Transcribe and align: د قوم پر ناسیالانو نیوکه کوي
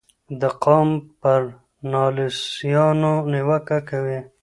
د 0.41 0.43
قوم 0.63 0.89
پر 1.21 1.41
ناسیالانو 1.91 3.13
نیوکه 3.31 3.77
کوي 3.89 4.19